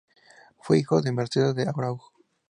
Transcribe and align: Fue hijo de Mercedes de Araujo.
Fue 0.57 0.79
hijo 0.79 0.99
de 1.03 1.11
Mercedes 1.11 1.53
de 1.53 1.69
Araujo. 1.69 2.11